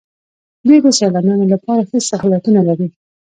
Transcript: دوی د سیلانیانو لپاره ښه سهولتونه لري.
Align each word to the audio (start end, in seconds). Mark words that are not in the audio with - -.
دوی 0.67 0.79
د 0.81 0.85
سیلانیانو 0.97 1.51
لپاره 1.53 1.81
ښه 1.89 1.97
سهولتونه 2.09 2.61
لري. 2.67 2.87